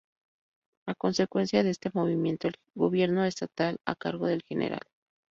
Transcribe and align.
A 0.87 0.95
consecuencia 0.95 1.61
de 1.61 1.69
este 1.69 1.91
movimiento, 1.93 2.47
el 2.47 2.55
gobierno 2.73 3.23
estatal, 3.23 3.77
a 3.85 3.93
cargo 3.93 4.25
del 4.25 4.41
Gral. 4.49 4.79